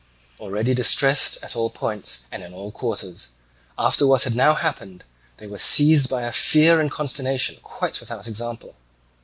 Already 0.39 0.73
distressed 0.73 1.37
at 1.43 1.55
all 1.55 1.69
points 1.69 2.21
and 2.31 2.41
in 2.41 2.55
all 2.55 2.71
quarters, 2.71 3.33
after 3.77 4.07
what 4.07 4.23
had 4.23 4.33
now 4.33 4.55
happened, 4.55 5.03
they 5.37 5.45
were 5.45 5.59
seized 5.59 6.09
by 6.09 6.23
a 6.23 6.31
fear 6.31 6.79
and 6.81 6.89
consternation 6.89 7.57
quite 7.61 7.99
without 7.99 8.27
example. 8.27 8.75